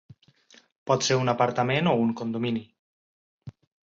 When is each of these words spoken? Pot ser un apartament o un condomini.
Pot 0.91 1.03
ser 1.07 1.17
un 1.23 1.29
apartament 1.33 1.89
o 1.91 1.93
un 2.05 2.13
condomini. 2.21 2.63